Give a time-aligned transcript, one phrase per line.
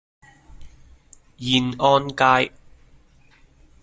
[1.37, 2.51] 燕安街